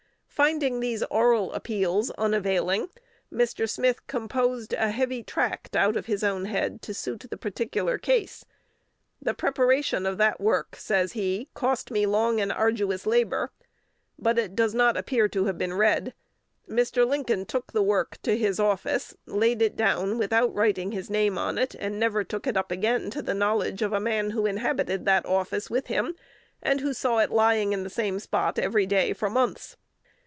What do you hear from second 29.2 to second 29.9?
months.